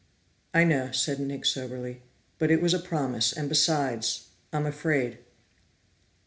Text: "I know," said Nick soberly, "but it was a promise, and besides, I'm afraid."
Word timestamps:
"I 0.51 0.63
know," 0.63 0.91
said 0.91 1.19
Nick 1.19 1.45
soberly, 1.45 2.01
"but 2.39 2.49
it 2.49 2.59
was 2.59 2.73
a 2.73 2.79
promise, 2.79 3.31
and 3.31 3.47
besides, 3.47 4.29
I'm 4.51 4.65
afraid." 4.65 5.19